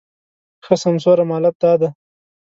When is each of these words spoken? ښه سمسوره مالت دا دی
ښه 0.65 0.75
سمسوره 0.83 1.23
مالت 1.31 1.55
دا 1.61 1.73
دی 1.79 1.89